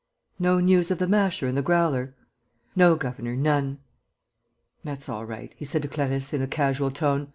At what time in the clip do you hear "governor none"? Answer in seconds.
2.95-3.77